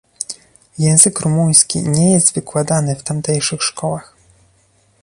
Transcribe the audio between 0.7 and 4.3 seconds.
Język rumuński nie jest wykładany w tamtejszych szkołach